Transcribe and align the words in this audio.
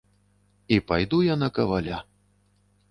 І 0.73 0.79
пайду 0.93 1.21
я 1.29 1.35
на 1.43 1.51
каваля. 1.59 2.03